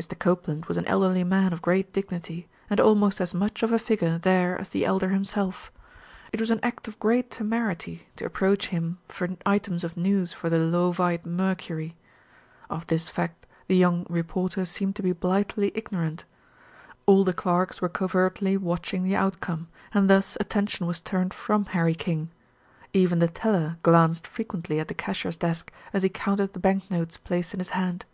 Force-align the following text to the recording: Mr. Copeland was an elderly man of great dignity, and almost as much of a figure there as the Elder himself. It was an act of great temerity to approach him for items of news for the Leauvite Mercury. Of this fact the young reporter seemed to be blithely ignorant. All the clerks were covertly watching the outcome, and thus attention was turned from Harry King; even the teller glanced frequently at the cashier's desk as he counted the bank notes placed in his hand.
Mr. 0.00 0.16
Copeland 0.16 0.66
was 0.66 0.76
an 0.76 0.86
elderly 0.86 1.24
man 1.24 1.52
of 1.52 1.60
great 1.60 1.92
dignity, 1.92 2.48
and 2.70 2.78
almost 2.80 3.20
as 3.20 3.34
much 3.34 3.64
of 3.64 3.72
a 3.72 3.80
figure 3.80 4.16
there 4.16 4.56
as 4.60 4.68
the 4.68 4.84
Elder 4.84 5.08
himself. 5.08 5.72
It 6.32 6.38
was 6.38 6.50
an 6.52 6.60
act 6.62 6.86
of 6.86 7.00
great 7.00 7.32
temerity 7.32 8.06
to 8.14 8.24
approach 8.24 8.68
him 8.68 8.98
for 9.08 9.30
items 9.44 9.82
of 9.82 9.96
news 9.96 10.32
for 10.32 10.48
the 10.48 10.58
Leauvite 10.60 11.26
Mercury. 11.26 11.96
Of 12.70 12.86
this 12.86 13.08
fact 13.08 13.44
the 13.66 13.74
young 13.76 14.06
reporter 14.08 14.64
seemed 14.66 14.94
to 14.94 15.02
be 15.02 15.10
blithely 15.10 15.72
ignorant. 15.74 16.24
All 17.04 17.24
the 17.24 17.32
clerks 17.34 17.80
were 17.82 17.88
covertly 17.88 18.56
watching 18.56 19.02
the 19.02 19.16
outcome, 19.16 19.66
and 19.92 20.08
thus 20.08 20.36
attention 20.38 20.86
was 20.86 21.00
turned 21.00 21.34
from 21.34 21.64
Harry 21.64 21.96
King; 21.96 22.30
even 22.92 23.18
the 23.18 23.26
teller 23.26 23.78
glanced 23.82 24.28
frequently 24.28 24.78
at 24.78 24.86
the 24.86 24.94
cashier's 24.94 25.36
desk 25.36 25.72
as 25.92 26.04
he 26.04 26.08
counted 26.08 26.52
the 26.52 26.60
bank 26.60 26.88
notes 26.88 27.16
placed 27.16 27.52
in 27.52 27.58
his 27.58 27.70
hand. 27.70 28.04